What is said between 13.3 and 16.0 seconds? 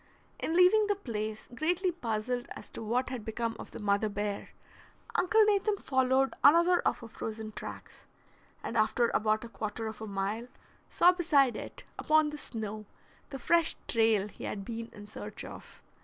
fresh trail he had been in search of.